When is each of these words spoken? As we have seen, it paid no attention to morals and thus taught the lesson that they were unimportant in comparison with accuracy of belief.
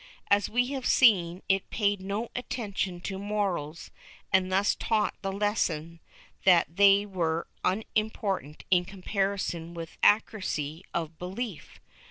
As 0.31 0.49
we 0.49 0.69
have 0.69 0.87
seen, 0.87 1.43
it 1.47 1.69
paid 1.69 2.01
no 2.01 2.29
attention 2.35 3.01
to 3.01 3.19
morals 3.19 3.91
and 4.33 4.51
thus 4.51 4.73
taught 4.73 5.13
the 5.21 5.31
lesson 5.31 5.99
that 6.43 6.75
they 6.75 7.05
were 7.05 7.45
unimportant 7.63 8.63
in 8.71 8.83
comparison 8.83 9.75
with 9.75 9.99
accuracy 10.01 10.83
of 10.91 11.19
belief. 11.19 11.79